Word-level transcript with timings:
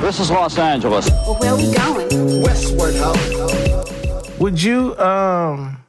This 0.00 0.20
is 0.20 0.30
Los 0.30 0.56
Angeles. 0.56 1.10
Well, 1.10 1.34
where 1.40 1.52
are 1.52 1.56
we 1.56 1.72
going? 1.72 2.42
Westward 2.42 2.94
Ho. 2.98 4.34
Would 4.38 4.62
you 4.62 4.96
um 4.96 5.84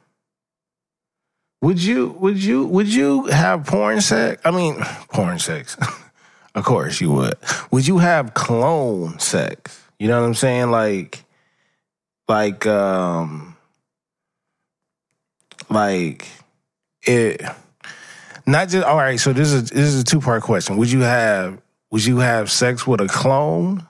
would 1.62 1.80
you 1.80 2.08
would 2.18 2.42
you 2.42 2.66
would 2.66 2.92
you 2.92 3.26
have 3.26 3.64
porn 3.66 4.00
sex? 4.00 4.42
I 4.44 4.50
mean 4.50 4.76
porn 5.12 5.38
sex. 5.38 5.76
of 6.56 6.64
course 6.64 7.00
you 7.00 7.12
would. 7.12 7.34
Would 7.70 7.86
you 7.86 7.98
have 7.98 8.34
clone 8.34 9.20
sex? 9.20 9.80
You 10.00 10.08
know 10.08 10.20
what 10.20 10.26
I'm 10.26 10.34
saying? 10.34 10.72
Like 10.72 11.24
like 12.28 12.66
um 12.66 13.56
like 15.68 16.26
it 17.02 17.42
not 18.44 18.68
just 18.70 18.84
all 18.84 18.96
right, 18.96 19.20
so 19.20 19.32
this 19.32 19.52
is 19.52 19.70
this 19.70 19.94
is 19.94 20.00
a 20.00 20.04
two 20.04 20.20
part 20.20 20.42
question. 20.42 20.76
Would 20.78 20.90
you 20.90 21.02
have 21.02 21.62
would 21.92 22.04
you 22.04 22.18
have 22.18 22.50
sex 22.50 22.86
with 22.88 23.00
a 23.00 23.06
clone? 23.06 23.86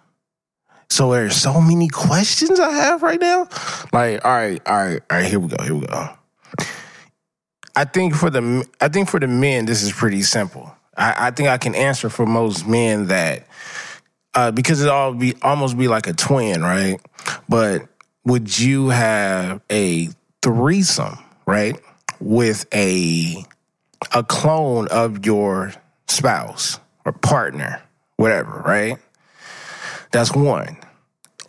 So 0.90 1.12
there's 1.12 1.36
so 1.36 1.60
many 1.60 1.88
questions 1.88 2.58
I 2.58 2.72
have 2.72 3.02
right 3.02 3.20
now. 3.20 3.48
Like, 3.92 4.24
all 4.24 4.32
right, 4.32 4.60
all 4.66 4.76
right, 4.76 5.00
all 5.10 5.18
right. 5.18 5.26
Here 5.26 5.38
we 5.38 5.48
go. 5.48 5.62
Here 5.62 5.74
we 5.74 5.86
go. 5.86 6.08
I 7.76 7.84
think 7.84 8.14
for 8.14 8.28
the 8.28 8.66
I 8.80 8.88
think 8.88 9.08
for 9.08 9.20
the 9.20 9.28
men, 9.28 9.64
this 9.66 9.82
is 9.82 9.92
pretty 9.92 10.22
simple. 10.22 10.74
I, 10.96 11.28
I 11.28 11.30
think 11.30 11.48
I 11.48 11.56
can 11.58 11.74
answer 11.74 12.10
for 12.10 12.26
most 12.26 12.66
men 12.66 13.06
that 13.06 13.46
uh, 14.34 14.50
because 14.50 14.82
it 14.82 14.88
all 14.88 15.14
be 15.14 15.34
almost 15.42 15.78
be 15.78 15.88
like 15.88 16.08
a 16.08 16.12
twin, 16.12 16.60
right? 16.60 17.00
But 17.48 17.86
would 18.24 18.58
you 18.58 18.88
have 18.88 19.62
a 19.70 20.08
threesome, 20.42 21.18
right, 21.46 21.80
with 22.18 22.66
a 22.74 23.44
a 24.12 24.24
clone 24.24 24.88
of 24.88 25.24
your 25.24 25.72
spouse 26.08 26.80
or 27.04 27.12
partner, 27.12 27.80
whatever, 28.16 28.62
right? 28.66 28.98
That's 30.12 30.34
one. 30.34 30.76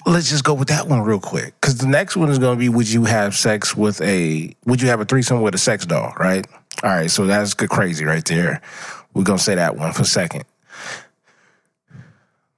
Let's 0.06 0.30
just 0.30 0.44
go 0.44 0.54
with 0.54 0.70
that 0.70 0.88
one 0.88 1.02
real 1.02 1.20
quick. 1.20 1.54
Because 1.62 1.78
the 1.78 1.88
next 1.88 2.18
one 2.18 2.30
is 2.30 2.40
going 2.40 2.58
to 2.58 2.60
be 2.60 2.70
Would 2.70 2.92
you 2.92 3.06
have 3.06 3.36
sex 3.36 3.76
with 3.76 4.02
a, 4.02 4.56
would 4.66 4.82
you 4.82 4.88
have 4.88 5.00
a 5.00 5.06
threesome 5.06 5.42
with 5.42 5.56
a 5.56 5.60
sex 5.60 5.86
doll, 5.86 6.14
right? 6.20 6.46
All 6.84 6.90
right, 6.90 7.12
so 7.12 7.26
that's 7.26 7.54
good 7.54 7.70
crazy 7.70 8.06
right 8.06 8.26
there. 8.26 8.62
We're 9.14 9.24
going 9.24 9.38
to 9.38 9.44
say 9.44 9.56
that 9.56 9.76
one 9.76 9.94
for 9.94 10.02
a 10.02 10.06
second. 10.06 10.46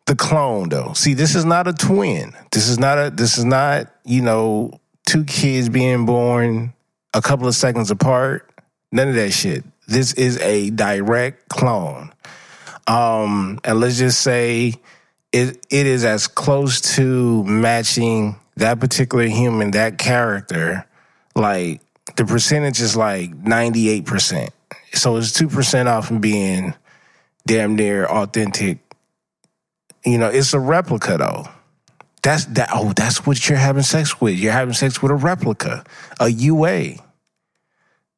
The 0.05 0.15
clone, 0.15 0.69
though. 0.69 0.93
See, 0.93 1.13
this 1.13 1.35
is 1.35 1.45
not 1.45 1.67
a 1.67 1.73
twin. 1.73 2.33
This 2.51 2.69
is 2.69 2.79
not 2.79 2.97
a, 2.97 3.09
this 3.09 3.37
is 3.37 3.45
not, 3.45 3.93
you 4.05 4.21
know, 4.21 4.79
two 5.05 5.23
kids 5.25 5.69
being 5.69 6.05
born 6.05 6.73
a 7.13 7.21
couple 7.21 7.47
of 7.47 7.55
seconds 7.55 7.91
apart. 7.91 8.49
None 8.91 9.09
of 9.09 9.15
that 9.15 9.31
shit. 9.31 9.63
This 9.87 10.13
is 10.13 10.39
a 10.39 10.69
direct 10.69 11.49
clone. 11.49 12.13
Um, 12.87 13.59
and 13.63 13.79
let's 13.79 13.97
just 13.97 14.21
say, 14.21 14.73
it 15.33 15.65
it 15.69 15.87
is 15.87 16.05
as 16.05 16.27
close 16.27 16.79
to 16.95 17.43
matching 17.43 18.37
that 18.55 18.79
particular 18.79 19.25
human, 19.25 19.71
that 19.71 19.97
character, 19.97 20.85
like 21.35 21.81
the 22.15 22.23
percentage 22.23 22.79
is 22.79 22.95
like 22.95 23.31
98%. 23.43 24.49
So 24.93 25.15
it's 25.17 25.31
2% 25.31 25.87
off 25.87 26.07
from 26.07 26.19
being 26.19 26.75
damn 27.47 27.75
near 27.75 28.05
authentic. 28.05 28.77
You 30.05 30.19
know, 30.19 30.27
it's 30.27 30.53
a 30.53 30.59
replica 30.59 31.17
though. 31.17 31.47
That's 32.21 32.45
that 32.45 32.69
oh, 32.71 32.93
that's 32.93 33.25
what 33.25 33.49
you're 33.49 33.57
having 33.57 33.83
sex 33.83 34.21
with. 34.21 34.37
You're 34.37 34.53
having 34.53 34.75
sex 34.75 35.01
with 35.01 35.11
a 35.11 35.15
replica, 35.15 35.83
a 36.19 36.29
UA. 36.29 36.95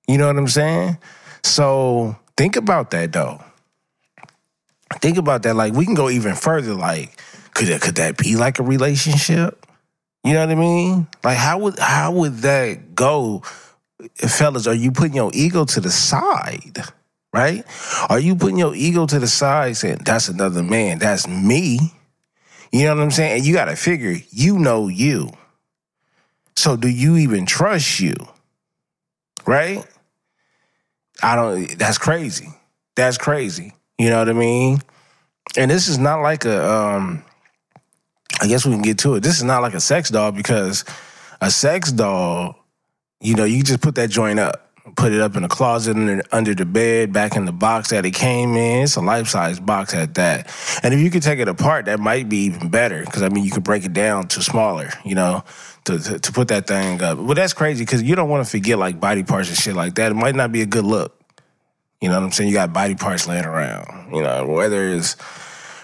You 0.07 0.17
know 0.17 0.28
what 0.28 0.38
I'm 0.38 0.47
saying? 0.47 0.97
So 1.44 2.17
think 2.35 2.57
about 2.57 2.91
that 2.91 3.13
though 3.13 3.41
think 5.05 5.17
about 5.19 5.43
that. 5.43 5.55
Like 5.55 5.73
we 5.73 5.85
can 5.85 5.93
go 5.93 6.09
even 6.09 6.33
further. 6.35 6.73
Like, 6.73 7.21
could 7.53 7.67
that 7.67 7.81
could 7.81 7.95
that 7.95 8.17
be 8.17 8.35
like 8.35 8.57
a 8.59 8.63
relationship? 8.63 9.66
You 10.23 10.33
know 10.33 10.39
what 10.39 10.49
I 10.49 10.55
mean? 10.55 11.07
Like, 11.23 11.38
how 11.38 11.59
would 11.59 11.77
how 11.77 12.11
would 12.11 12.38
that 12.39 12.95
go, 12.95 13.43
fellas? 14.16 14.66
Are 14.66 14.73
you 14.73 14.91
putting 14.91 15.16
your 15.16 15.29
ego 15.33 15.63
to 15.66 15.79
the 15.79 15.91
side? 15.91 16.79
Right? 17.31 17.63
Are 18.09 18.19
you 18.19 18.35
putting 18.35 18.57
your 18.57 18.73
ego 18.73 19.05
to 19.05 19.19
the 19.19 19.27
side, 19.27 19.77
saying 19.77 19.99
that's 20.05 20.29
another 20.29 20.63
man, 20.63 20.99
that's 20.99 21.27
me? 21.27 21.93
You 22.72 22.85
know 22.85 22.95
what 22.95 23.03
I'm 23.03 23.11
saying? 23.11 23.37
And 23.37 23.45
you 23.45 23.53
got 23.53 23.66
to 23.66 23.75
figure, 23.75 24.16
you 24.31 24.57
know 24.57 24.87
you. 24.87 25.31
So 26.55 26.77
do 26.77 26.87
you 26.87 27.17
even 27.17 27.45
trust 27.45 27.99
you? 27.99 28.16
Right? 29.45 29.85
I 31.22 31.35
don't. 31.35 31.77
That's 31.77 31.97
crazy. 31.97 32.47
That's 32.95 33.17
crazy. 33.17 33.73
You 33.97 34.09
know 34.09 34.19
what 34.19 34.29
I 34.29 34.33
mean? 34.33 34.79
And 35.57 35.72
this 35.72 35.88
is 35.88 35.97
not 35.97 36.22
like 36.22 36.45
a 36.45 36.72
um 36.72 37.23
I 38.41 38.47
guess 38.47 38.66
we 38.66 38.73
can 38.73 38.81
get 38.81 38.97
to 39.00 39.16
it. 39.16 39.23
This 39.23 39.38
is 39.38 39.44
not 39.44 39.61
like 39.61 39.73
a 39.73 39.79
sex 39.79 40.09
doll 40.09 40.31
because 40.31 40.83
a 41.39 41.50
sex 41.50 41.91
doll, 41.91 42.57
you 43.22 43.35
know, 43.35 43.45
you 43.45 43.63
just 43.63 43.81
put 43.81 43.95
that 43.95 44.09
joint 44.09 44.39
up, 44.39 44.69
put 44.97 45.13
it 45.13 45.22
up 45.22 45.38
in 45.38 45.44
a 45.45 45.47
closet 45.47 45.95
under, 45.95 46.22
under 46.34 46.53
the 46.53 46.66
bed, 46.66 47.13
back 47.13 47.35
in 47.38 47.45
the 47.45 47.53
box 47.53 47.91
that 47.91 48.05
it 48.05 48.11
came 48.11 48.55
in. 48.55 48.84
It's 48.84 48.97
a 48.97 49.01
life 49.01 49.28
size 49.28 49.59
box 49.59 49.94
at 49.94 50.16
that. 50.16 50.53
And 50.84 50.94
if 50.94 51.00
you 51.00 51.09
could 51.09 51.23
take 51.23 51.39
it 51.39 51.47
apart, 51.47 51.85
that 51.85 52.00
might 52.00 52.28
be 52.28 52.38
even 52.45 52.69
better 52.69 53.05
because 53.05 53.23
I 53.23 53.29
mean, 53.29 53.45
you 53.45 53.51
could 53.51 53.63
break 53.63 53.85
it 53.85 53.94
down 53.94 54.28
to 54.29 54.41
smaller, 54.41 54.89
you 55.05 55.16
know. 55.16 55.44
To, 55.85 56.00
to, 56.00 56.17
to 56.17 56.31
put 56.31 56.47
that 56.47 56.66
thing 56.66 57.00
up. 57.03 57.19
But 57.28 57.35
that's 57.35 57.53
crazy 57.53 57.85
because 57.85 58.01
you 58.01 58.16
don't 58.16 58.28
want 58.28 58.44
to 58.44 58.50
forget 58.50 58.79
like 58.79 59.00
body 59.00 59.22
parts 59.22 59.50
and 59.50 59.57
shit 59.57 59.75
like 59.75 59.94
that. 59.95 60.11
It 60.11 60.16
might 60.16 60.34
not 60.34 60.51
be 60.51 60.63
a 60.63 60.66
good 60.66 60.84
look. 60.84 61.15
You 62.01 62.09
know 62.09 62.16
what 62.16 62.25
I'm 62.25 62.31
saying? 62.31 62.50
You 62.50 62.56
got 62.56 62.73
body 62.73 62.95
parts 62.95 63.28
laying 63.28 63.45
around. 63.45 64.13
You 64.13 64.22
know, 64.22 64.45
whether 64.45 64.88
it's 64.89 65.16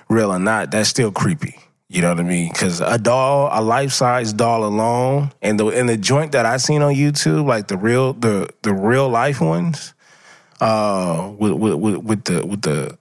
real 0.10 0.32
or 0.32 0.40
not, 0.40 0.72
that's 0.72 0.90
still 0.90 1.12
creepy. 1.12 1.56
You 1.90 2.02
know 2.02 2.10
what 2.10 2.20
I 2.20 2.24
mean? 2.24 2.50
Because 2.52 2.80
a 2.80 2.98
doll, 2.98 3.50
a 3.52 3.62
life 3.62 3.92
size 3.92 4.32
doll 4.32 4.64
alone, 4.64 5.32
and 5.42 5.60
the 5.60 5.68
and 5.68 5.90
the 5.90 5.98
joint 5.98 6.32
that 6.32 6.46
I 6.46 6.56
seen 6.56 6.82
on 6.82 6.94
YouTube, 6.94 7.46
like 7.46 7.68
the 7.68 7.76
real 7.76 8.14
the 8.14 8.50
the 8.62 8.74
real 8.74 9.10
life 9.10 9.42
ones, 9.42 9.94
uh, 10.62 11.34
with 11.38 11.52
with 11.54 11.98
with, 11.98 12.24
the 12.24 12.46
with 12.48 12.62
the 12.62 12.98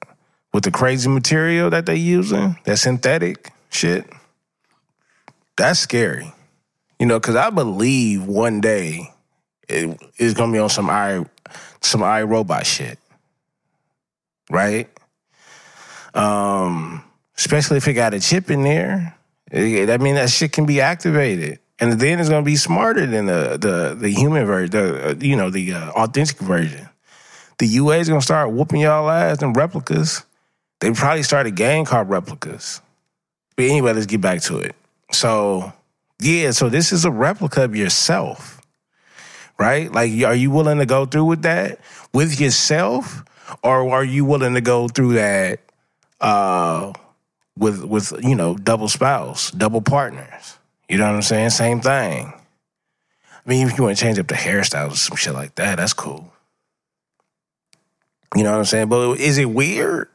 with 0.53 0.65
the 0.65 0.73
crazy 0.73 1.09
material 1.09 1.71
that 1.71 1.87
they 1.87 1.95
using, 1.95 2.57
that 2.65 2.79
synthetic 2.79 3.53
shit, 3.71 4.11
that's 5.57 5.79
scary. 5.79 6.33
You 6.99 7.07
know, 7.07 7.21
because 7.21 7.37
I 7.37 7.51
believe 7.51 8.25
one 8.25 8.61
day 8.61 9.13
it 9.69 10.03
is 10.19 10.35
gonna 10.35 10.53
be 10.53 10.59
on 10.59 10.69
some 10.69 10.91
i 10.91 11.25
some 11.81 12.01
iRobot 12.01 12.65
shit, 12.65 12.99
right? 14.51 14.89
Um, 16.15 17.05
especially 17.37 17.79
if 17.79 17.89
it 17.89 17.95
got 17.95 18.15
a 18.15 18.21
chip 18.21 18.51
in 18.51 18.63
there. 18.63 19.17
I 19.53 19.97
mean, 19.99 20.15
that 20.15 20.31
shit 20.31 20.53
can 20.53 20.67
be 20.67 20.81
activated, 20.81 21.59
and 21.81 21.93
then 22.01 22.21
it's 22.21 22.29
gonna 22.29 22.43
be 22.43 22.57
smarter 22.57 23.07
than 23.07 23.27
the 23.27 23.59
the 23.61 23.97
the 23.99 24.11
human 24.11 24.47
version, 24.47 24.71
the 24.71 25.11
uh, 25.11 25.15
you 25.21 25.37
know 25.37 25.51
the 25.51 25.73
uh, 25.73 25.91
authentic 25.91 26.39
version. 26.39 26.89
The 27.59 27.67
UA 27.67 27.97
is 27.97 28.09
gonna 28.09 28.23
start 28.23 28.53
whooping 28.53 28.81
y'all 28.81 29.11
ass 29.11 29.43
and 29.43 29.57
replicas. 29.57 30.25
They 30.81 30.93
probably 30.93 31.25
started 31.25 31.57
gang 31.57 31.85
called 31.85 32.09
replicas. 32.09 32.81
But 33.57 33.65
anyway, 33.67 33.93
let's 33.93 34.07
get 34.07 34.21
back 34.21 34.41
to 34.43 34.61
it. 34.61 34.75
So 35.13 35.73
yeah, 36.21 36.51
so 36.53 36.69
this 36.69 36.93
is 36.93 37.05
a 37.05 37.11
replica 37.11 37.65
of 37.65 37.75
yourself, 37.75 38.60
right? 39.61 39.93
Like, 39.93 40.11
are 40.25 40.35
you 40.35 40.51
willing 40.51 40.79
to 40.79 40.87
go 40.87 41.05
through 41.05 41.27
with 41.27 41.43
that 41.43 41.81
with 42.15 42.41
yourself, 42.41 43.23
or 43.63 43.89
are 43.93 44.03
you 44.03 44.25
willing 44.25 44.55
to 44.55 44.63
go 44.63 44.89
through 44.89 45.13
that 45.15 45.61
uh, 46.21 46.93
with 47.59 47.85
with 47.85 48.13
you 48.25 48.35
know 48.35 48.57
double 48.57 48.89
spouse, 48.89 49.51
double 49.51 49.83
partners? 49.83 50.59
You 50.89 50.97
know 50.97 51.07
what 51.07 51.15
I'm 51.15 51.23
saying? 51.23 51.51
Same 51.51 51.81
thing. 51.81 52.33
I 53.33 53.49
mean, 53.49 53.69
if 53.69 53.77
you 53.77 53.85
want 53.85 53.97
to 53.97 54.03
change 54.03 54.19
up 54.19 54.29
the 54.29 54.35
hairstyles 54.35 54.93
or 54.93 54.97
some 54.97 55.17
shit 55.17 55.35
like 55.35 55.55
that, 55.57 55.77
that's 55.77 55.93
cool. 55.93 56.33
You 58.35 58.45
know 58.45 58.53
what 58.53 58.59
I'm 58.59 58.65
saying? 58.65 58.89
But 58.89 59.19
is 59.21 59.39
it 59.39 59.47
weird? 59.47 60.09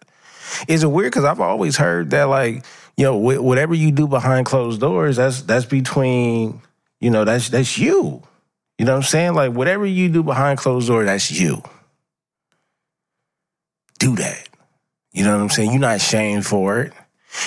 Is 0.67 0.83
it 0.83 0.87
weird? 0.87 1.11
Because 1.11 1.25
I've 1.25 1.41
always 1.41 1.77
heard 1.77 2.11
that, 2.11 2.25
like, 2.25 2.63
you 2.97 3.03
know, 3.03 3.17
wh- 3.19 3.43
whatever 3.43 3.73
you 3.73 3.91
do 3.91 4.07
behind 4.07 4.45
closed 4.45 4.79
doors, 4.79 5.17
that's 5.17 5.41
that's 5.43 5.65
between, 5.65 6.61
you 6.99 7.09
know, 7.09 7.25
that's 7.25 7.49
that's 7.49 7.77
you. 7.77 8.23
You 8.77 8.85
know 8.85 8.93
what 8.93 8.97
I'm 8.97 9.03
saying? 9.03 9.33
Like, 9.33 9.53
whatever 9.53 9.85
you 9.85 10.09
do 10.09 10.23
behind 10.23 10.59
closed 10.59 10.87
doors, 10.87 11.05
that's 11.05 11.31
you. 11.31 11.63
Do 13.99 14.15
that. 14.17 14.49
You 15.13 15.23
know 15.23 15.35
what 15.35 15.41
I'm 15.41 15.49
saying? 15.49 15.71
You're 15.71 15.79
not 15.79 16.01
shamed 16.01 16.45
for 16.45 16.81
it. 16.81 16.93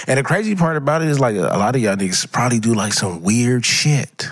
And 0.06 0.18
the 0.18 0.22
crazy 0.22 0.54
part 0.54 0.76
about 0.76 1.02
it 1.02 1.08
is 1.08 1.20
like 1.20 1.36
a 1.36 1.40
lot 1.40 1.74
of 1.74 1.82
y'all 1.82 1.96
niggas 1.96 2.30
probably 2.32 2.60
do 2.60 2.74
like 2.74 2.92
some 2.92 3.22
weird 3.22 3.64
shit 3.64 4.26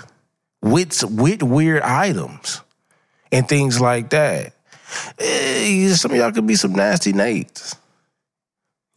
with 0.61 1.03
with 1.03 1.43
weird 1.43 1.81
items 1.83 2.61
and 3.31 3.47
things 3.47 3.79
like 3.79 4.09
that. 4.11 4.53
Eh, 5.19 5.89
some 5.93 6.11
of 6.11 6.17
y'all 6.17 6.31
could 6.31 6.47
be 6.47 6.55
some 6.55 6.73
nasty 6.73 7.13
Nates. 7.13 7.75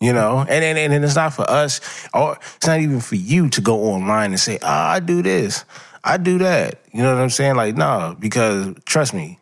You 0.00 0.14
know, 0.14 0.38
and, 0.38 0.64
and 0.64 0.78
and 0.78 1.04
it's 1.04 1.14
not 1.14 1.34
for 1.34 1.48
us, 1.50 2.08
or 2.14 2.38
it's 2.56 2.66
not 2.66 2.80
even 2.80 3.00
for 3.00 3.16
you 3.16 3.50
to 3.50 3.60
go 3.60 3.92
online 3.92 4.30
and 4.30 4.40
say, 4.40 4.58
"Oh, 4.62 4.66
I 4.66 4.98
do 5.00 5.20
this, 5.20 5.66
I 6.04 6.16
do 6.16 6.38
that." 6.38 6.80
You 6.92 7.02
know 7.02 7.14
what 7.14 7.22
I'm 7.22 7.30
saying? 7.30 7.56
Like, 7.56 7.76
no, 7.76 8.16
because 8.18 8.74
trust 8.84 9.14
me, 9.14 9.38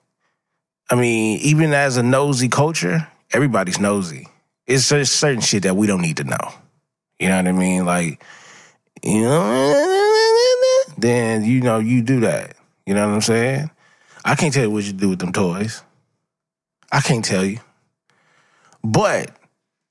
I 0.91 0.95
mean, 0.95 1.39
even 1.41 1.73
as 1.73 1.97
a 1.97 2.03
nosy 2.03 2.49
culture, 2.49 3.07
everybody's 3.33 3.81
nosy. 3.81 4.29
It's 4.67 4.89
just 4.89 5.17
certain 5.17 5.41
shit 5.41 5.63
that 5.63 5.77
we 5.77 5.87
don't 5.87 6.03
need 6.03 6.19
to 6.19 6.25
know. 6.25 6.53
You 7.19 7.29
know 7.29 7.37
what 7.37 7.49
I 7.49 7.53
mean? 7.53 7.85
Like, 7.85 8.23
you 9.03 9.23
know, 9.23 10.85
then 10.99 11.45
you 11.45 11.61
know 11.61 11.79
you 11.79 12.03
do 12.03 12.21
that. 12.21 12.55
You 12.87 12.95
know 12.95 13.07
what 13.07 13.15
I'm 13.15 13.21
saying? 13.21 13.71
I 14.25 14.35
can't 14.35 14.53
tell 14.53 14.65
you 14.65 14.71
what 14.71 14.85
you 14.85 14.93
do 14.93 15.11
with 15.11 15.19
them 15.19 15.33
toys. 15.33 15.83
I 16.91 17.01
can't 17.01 17.25
tell 17.25 17.45
you. 17.45 17.59
But 18.83 19.31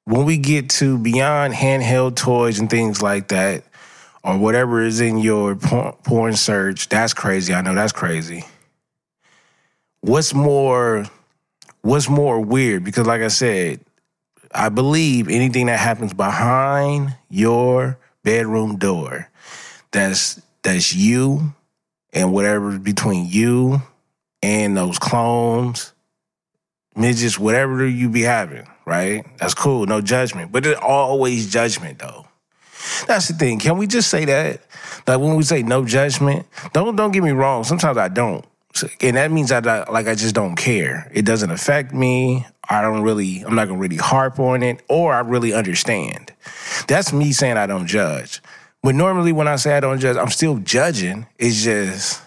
when 0.05 0.25
we 0.25 0.37
get 0.37 0.69
to 0.71 0.97
beyond 0.97 1.53
handheld 1.53 2.15
toys 2.15 2.59
and 2.59 2.69
things 2.69 3.01
like 3.01 3.27
that, 3.27 3.63
or 4.23 4.37
whatever 4.37 4.81
is 4.81 4.99
in 4.99 5.17
your 5.17 5.55
porn 5.55 6.35
search, 6.35 6.89
that's 6.89 7.13
crazy. 7.13 7.53
I 7.53 7.61
know 7.61 7.73
that's 7.73 7.91
crazy. 7.91 8.43
What's 10.01 10.33
more, 10.33 11.05
what's 11.81 12.09
more 12.09 12.39
weird? 12.39 12.83
Because 12.83 13.07
like 13.07 13.21
I 13.21 13.27
said, 13.29 13.81
I 14.53 14.69
believe 14.69 15.29
anything 15.29 15.67
that 15.67 15.79
happens 15.79 16.13
behind 16.13 17.15
your 17.29 17.97
bedroom 18.23 18.77
door, 18.77 19.29
that's 19.91 20.41
that's 20.63 20.93
you 20.93 21.53
and 22.13 22.33
whatever's 22.33 22.79
between 22.79 23.25
you 23.27 23.81
and 24.41 24.75
those 24.75 24.99
clones, 24.99 25.93
midgets, 26.95 27.39
whatever 27.39 27.85
you 27.85 28.09
be 28.09 28.21
having 28.21 28.67
right? 28.87 29.25
That's 29.37 29.53
cool, 29.53 29.85
no 29.85 29.99
judgment. 29.99 30.53
But 30.53 30.65
it's 30.65 30.79
always 30.79 31.51
judgment 31.51 31.99
though. 31.99 32.26
That's 33.07 33.27
the 33.27 33.33
thing. 33.33 33.59
Can 33.59 33.77
we 33.77 33.87
just 33.87 34.09
say 34.09 34.25
that? 34.25 34.61
Like 35.07 35.19
when 35.19 35.35
we 35.35 35.43
say 35.43 35.63
no 35.63 35.85
judgment, 35.85 36.45
don't 36.73 36.95
don't 36.95 37.11
get 37.11 37.23
me 37.23 37.31
wrong. 37.31 37.63
Sometimes 37.63 37.97
I 37.97 38.07
don't, 38.07 38.45
and 39.01 39.17
that 39.17 39.31
means 39.31 39.51
I 39.51 39.59
like 39.59 40.07
I 40.07 40.15
just 40.15 40.35
don't 40.35 40.55
care. 40.55 41.09
It 41.13 41.25
doesn't 41.25 41.51
affect 41.51 41.93
me. 41.93 42.45
I 42.69 42.81
don't 42.81 43.01
really. 43.01 43.41
I'm 43.41 43.55
not 43.55 43.67
gonna 43.67 43.79
really 43.79 43.97
harp 43.97 44.39
on 44.39 44.63
it, 44.63 44.81
or 44.89 45.13
I 45.13 45.19
really 45.19 45.53
understand. 45.53 46.31
That's 46.87 47.13
me 47.13 47.31
saying 47.31 47.57
I 47.57 47.67
don't 47.67 47.87
judge. 47.87 48.41
But 48.83 48.95
normally 48.95 49.31
when 49.31 49.47
I 49.47 49.55
say 49.55 49.75
I 49.75 49.79
don't 49.79 49.99
judge, 49.99 50.17
I'm 50.17 50.29
still 50.29 50.57
judging. 50.57 51.25
It's 51.37 51.63
just 51.63 52.21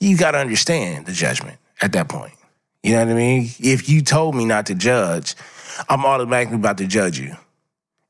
you 0.00 0.16
got 0.16 0.32
to 0.32 0.38
understand 0.38 1.06
the 1.06 1.12
judgment 1.12 1.58
at 1.80 1.92
that 1.92 2.08
point. 2.08 2.32
You 2.82 2.92
know 2.92 3.04
what 3.04 3.12
I 3.12 3.14
mean? 3.14 3.50
If 3.60 3.88
you 3.88 4.02
told 4.02 4.34
me 4.34 4.44
not 4.44 4.66
to 4.66 4.74
judge, 4.74 5.36
I'm 5.88 6.04
automatically 6.04 6.56
about 6.56 6.78
to 6.78 6.86
judge 6.86 7.20
you 7.20 7.36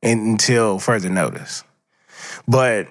until 0.03 0.79
further 0.79 1.09
notice. 1.09 1.65
But 2.49 2.89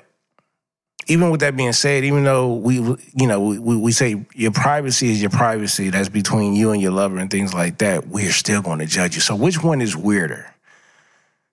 even 1.07 1.29
with 1.29 1.41
that 1.41 1.57
being 1.57 1.73
said, 1.73 2.03
even 2.03 2.23
though 2.23 2.53
we, 2.53 2.75
you 2.75 3.27
know, 3.27 3.41
we, 3.41 3.75
we 3.75 3.91
say 3.91 4.25
your 4.33 4.51
privacy 4.51 5.11
is 5.11 5.21
your 5.21 5.29
privacy, 5.29 5.89
that's 5.89 6.09
between 6.09 6.53
you 6.53 6.71
and 6.71 6.81
your 6.81 6.91
lover 6.91 7.17
and 7.17 7.29
things 7.29 7.53
like 7.53 7.79
that, 7.79 8.07
we're 8.07 8.31
still 8.31 8.61
going 8.61 8.79
to 8.79 8.85
judge 8.85 9.15
you. 9.15 9.21
So 9.21 9.35
which 9.35 9.63
one 9.63 9.81
is 9.81 9.95
weirder? 9.95 10.53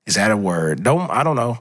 Is 0.07 0.15
that 0.15 0.31
a 0.31 0.37
word? 0.37 0.83
Don't 0.83 1.11
I 1.11 1.23
don't 1.23 1.37
know. 1.37 1.59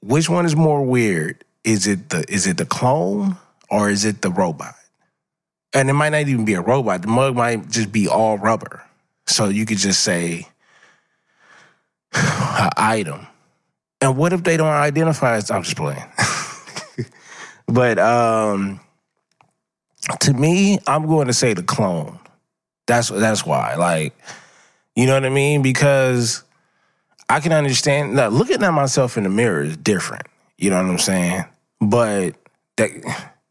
Which 0.00 0.28
one 0.28 0.44
is 0.46 0.54
more 0.54 0.84
weird? 0.84 1.44
Is 1.64 1.86
it 1.86 2.10
the 2.10 2.24
is 2.28 2.46
it 2.46 2.56
the 2.56 2.66
clone 2.66 3.36
or 3.70 3.90
is 3.90 4.04
it 4.04 4.22
the 4.22 4.30
robot? 4.30 4.74
and 5.74 5.90
it 5.90 5.92
might 5.92 6.10
not 6.10 6.22
even 6.22 6.44
be 6.44 6.54
a 6.54 6.60
robot. 6.60 7.02
The 7.02 7.08
mug 7.08 7.36
might 7.36 7.68
just 7.68 7.92
be 7.92 8.08
all 8.08 8.38
rubber. 8.38 8.82
So 9.26 9.48
you 9.48 9.66
could 9.66 9.78
just 9.78 10.02
say 10.02 10.48
an 12.14 12.70
item. 12.76 13.26
And 14.00 14.16
what 14.16 14.32
if 14.32 14.44
they 14.44 14.56
don't 14.56 14.68
identify 14.68 15.36
as 15.36 15.50
I'm 15.50 15.62
just 15.62 15.76
playing. 15.76 16.04
but 17.66 17.98
um 17.98 18.80
to 20.20 20.32
me, 20.32 20.78
I'm 20.86 21.06
going 21.06 21.26
to 21.26 21.32
say 21.32 21.54
the 21.54 21.62
clone. 21.62 22.18
That's 22.86 23.08
that's 23.08 23.44
why. 23.44 23.74
Like, 23.74 24.16
you 24.94 25.06
know 25.06 25.14
what 25.14 25.24
I 25.24 25.30
mean? 25.30 25.62
Because 25.62 26.42
I 27.28 27.40
can 27.40 27.52
understand 27.52 28.14
now 28.14 28.28
looking 28.28 28.62
at 28.62 28.70
myself 28.70 29.16
in 29.16 29.24
the 29.24 29.28
mirror 29.28 29.62
is 29.62 29.76
different. 29.76 30.26
You 30.56 30.70
know 30.70 30.82
what 30.82 30.90
I'm 30.90 30.98
saying? 30.98 31.44
But 31.80 32.36
that 32.76 32.90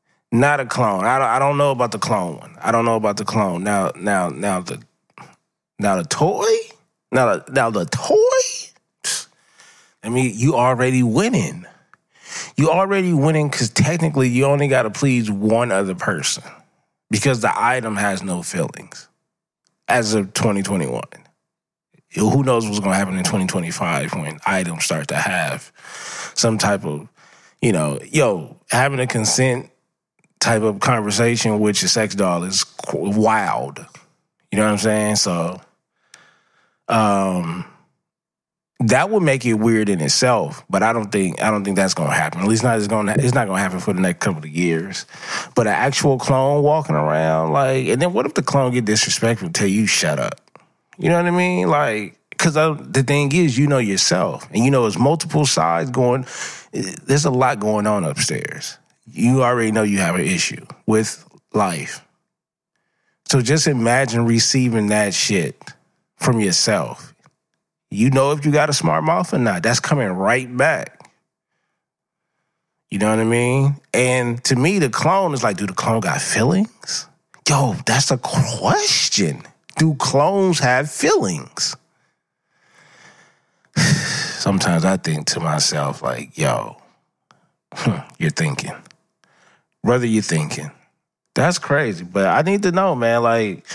not 0.32 0.60
a 0.60 0.66
clone. 0.66 1.06
I 1.06 1.20
don't, 1.20 1.28
I 1.28 1.40
don't 1.40 1.58
know 1.58 1.72
about 1.72 1.92
the 1.92 2.00
clone 2.00 2.38
one. 2.38 2.56
I 2.62 2.72
don't 2.72 2.86
know 2.86 2.96
about 2.96 3.18
the 3.18 3.26
clone. 3.26 3.64
Now, 3.64 3.92
now, 3.96 4.30
now 4.30 4.62
the 4.62 4.82
now 5.80 5.98
the 5.98 6.08
toy. 6.08 6.46
Now, 7.12 7.38
the, 7.38 7.52
now 7.52 7.70
the 7.70 7.86
toy. 7.86 8.16
I 10.08 10.10
mean, 10.10 10.32
you 10.38 10.56
already 10.56 11.04
winning. 11.04 11.66
You 12.56 12.70
already 12.70 13.12
winning 13.12 13.50
because 13.50 13.70
technically 13.70 14.30
you 14.30 14.46
only 14.46 14.70
got 14.70 14.84
to 14.84 14.90
please 14.90 15.30
one 15.30 15.70
other 15.70 15.96
person 15.96 16.44
because 17.12 17.42
the 17.42 17.52
item 17.54 17.98
has 17.98 18.24
no 18.24 18.42
feelings 18.42 19.10
as 19.90 20.14
of 20.14 20.34
2021. 20.34 21.04
Who 22.16 22.42
knows 22.42 22.66
what's 22.66 22.80
going 22.80 22.92
to 22.92 22.98
happen 22.98 23.18
in 23.18 23.26
2025 23.26 24.14
when 24.14 24.40
items 24.46 24.86
start 24.86 25.10
to 25.10 25.18
have 25.18 25.74
some 26.36 26.58
type 26.58 26.86
of, 26.86 27.10
you 27.62 27.74
know, 27.74 28.00
yo, 28.10 28.56
having 28.72 29.02
a 29.02 29.08
consent 29.08 29.70
type 30.40 30.62
of 30.62 30.80
conversation 30.80 31.60
with 31.60 31.82
your 31.82 31.90
sex 31.90 32.16
doll 32.16 32.44
is 32.44 32.66
wild. 32.94 33.86
You 34.54 34.58
know 34.58 34.64
what 34.64 34.72
I'm 34.72 34.78
saying? 34.78 35.18
So, 35.18 35.60
um, 36.88 37.66
that 38.80 39.10
would 39.10 39.24
make 39.24 39.46
it 39.46 39.56
weird 39.56 39.90
in 39.90 40.02
itself, 40.02 40.64
but 40.70 40.84
I 40.84 40.94
don't 40.94 41.12
think 41.12 41.42
I 41.42 41.50
don't 41.50 41.64
think 41.64 41.76
that's 41.76 41.94
gonna 41.94 42.14
happen. 42.14 42.42
At 42.42 42.48
least 42.48 42.64
not 42.64 42.78
it's 42.78 42.88
gonna 42.88 43.16
it's 43.18 43.34
not 43.34 43.48
gonna 43.48 43.60
happen 43.60 43.80
for 43.80 43.94
the 43.94 44.02
next 44.02 44.20
couple 44.20 44.44
of 44.44 44.50
years. 44.50 45.06
But 45.56 45.68
an 45.68 45.74
actual 45.74 46.20
clone 46.20 46.64
walking 46.64 46.96
around 46.96 47.54
like, 47.54 47.88
and 47.88 48.02
then 48.02 48.14
what 48.14 48.26
if 48.26 48.34
the 48.34 48.44
clone 48.44 48.72
get 48.72 48.86
disrespectful? 48.86 49.50
Tell 49.50 49.68
you 49.68 49.88
shut 49.88 50.20
up. 50.20 50.42
You 50.98 51.10
know 51.10 51.18
what 51.18 51.26
I 51.26 51.32
mean? 51.32 51.68
Like, 51.68 52.20
because 52.30 52.54
the 52.54 53.04
thing 53.04 53.32
is, 53.32 53.58
you 53.58 53.68
know 53.68 53.78
yourself, 53.78 54.48
and 54.52 54.64
you 54.64 54.72
know 54.72 54.84
there's 54.84 54.98
multiple 54.98 55.46
sides 55.46 55.90
going. 55.90 56.26
There's 56.72 57.26
a 57.26 57.32
lot 57.32 57.60
going 57.60 57.88
on 57.88 58.04
upstairs 58.04 58.78
you 59.12 59.44
already 59.44 59.72
know 59.72 59.84
you 59.84 60.00
have 60.00 60.16
an 60.16 60.22
issue 60.22 60.66
with 60.86 61.26
life. 61.54 62.06
So 63.26 63.42
just 63.42 63.68
imagine 63.68 64.26
receiving 64.26 64.88
that 64.88 65.14
shit 65.14 65.62
from 66.18 66.40
yourself. 66.40 67.14
You 67.90 68.10
know 68.10 68.32
if 68.32 68.46
you 68.46 68.52
got 68.52 68.70
a 68.70 68.74
smart 68.74 69.04
mouth 69.04 69.34
or 69.34 69.38
not. 69.38 69.64
That's 69.64 69.80
coming 69.80 70.08
right 70.08 70.56
back. 70.56 71.10
You 72.90 73.00
know 73.00 73.10
what 73.10 73.20
I 73.20 73.24
mean? 73.26 73.76
And 73.94 74.44
to 74.46 74.56
me, 74.56 74.80
the 74.80 74.90
clone 74.90 75.34
is 75.34 75.44
like, 75.44 75.58
do 75.58 75.66
the 75.66 75.74
clone 75.74 76.00
got 76.00 76.22
feelings? 76.22 77.08
Yo, 77.48 77.76
that's 77.86 78.12
a 78.12 78.18
question. 78.18 79.44
Do 79.78 79.96
clones 79.96 80.60
have 80.60 80.90
feelings? 80.90 81.76
Sometimes 83.78 84.86
I 84.86 84.98
think 84.98 85.28
to 85.28 85.40
myself, 85.40 86.02
like, 86.02 86.38
yo, 86.38 86.78
you're 88.18 88.30
thinking 88.32 88.74
brother 89.88 90.06
you're 90.06 90.22
thinking. 90.22 90.70
That's 91.34 91.60
crazy. 91.60 92.04
But 92.04 92.28
I 92.28 92.42
need 92.42 92.64
to 92.64 92.72
know, 92.72 92.94
man. 92.94 93.24
Like, 93.24 93.66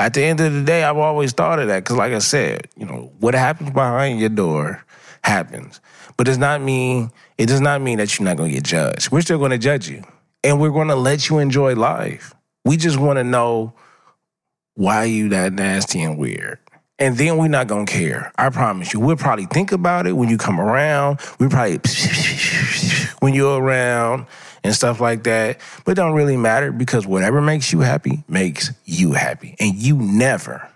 at 0.00 0.14
the 0.14 0.22
end 0.22 0.40
of 0.40 0.52
the 0.52 0.62
day, 0.62 0.82
I've 0.82 0.96
always 0.96 1.32
thought 1.32 1.58
of 1.58 1.68
that. 1.68 1.84
Cause 1.84 1.96
like 1.96 2.12
I 2.12 2.18
said, 2.18 2.68
you 2.76 2.86
know, 2.86 3.12
what 3.20 3.34
happens 3.34 3.70
behind 3.70 4.18
your 4.18 4.30
door 4.30 4.82
happens. 5.22 5.80
But 6.16 6.24
does 6.24 6.38
not 6.38 6.62
mean 6.62 7.10
it 7.38 7.46
does 7.46 7.60
not 7.60 7.82
mean 7.82 7.98
that 7.98 8.18
you're 8.18 8.24
not 8.24 8.36
gonna 8.36 8.50
get 8.50 8.64
judged. 8.64 9.10
We're 9.10 9.20
still 9.20 9.38
gonna 9.38 9.58
judge 9.58 9.88
you. 9.88 10.02
And 10.42 10.58
we're 10.60 10.70
gonna 10.70 10.96
let 10.96 11.28
you 11.28 11.38
enjoy 11.38 11.74
life. 11.74 12.34
We 12.64 12.78
just 12.78 12.98
wanna 12.98 13.24
know 13.24 13.74
why 14.74 15.04
you 15.04 15.28
that 15.30 15.52
nasty 15.52 16.02
and 16.02 16.18
weird. 16.18 16.58
And 16.98 17.16
then 17.16 17.36
we're 17.36 17.48
not 17.48 17.66
gonna 17.66 17.86
care. 17.86 18.32
I 18.36 18.48
promise 18.50 18.94
you. 18.94 19.00
We'll 19.00 19.16
probably 19.16 19.46
think 19.46 19.72
about 19.72 20.06
it 20.06 20.12
when 20.12 20.30
you 20.30 20.38
come 20.38 20.60
around. 20.60 21.20
We 21.38 21.48
probably 21.48 21.78
when 23.20 23.34
you're 23.34 23.60
around 23.60 24.26
and 24.64 24.74
stuff 24.74 25.00
like 25.00 25.24
that. 25.24 25.60
But 25.84 25.96
don't 25.96 26.14
really 26.14 26.36
matter 26.36 26.72
because 26.72 27.06
whatever 27.06 27.40
makes 27.40 27.72
you 27.72 27.80
happy 27.80 28.24
makes 28.28 28.70
you 28.84 29.12
happy. 29.12 29.56
And 29.58 29.74
you 29.74 29.96
never, 29.96 30.68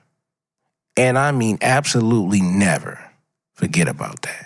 and 0.97 1.19
I 1.19 1.33
mean 1.33 1.59
absolutely 1.61 2.41
never, 2.41 3.03
forget 3.55 3.89
about 3.89 4.23
that. 4.23 4.44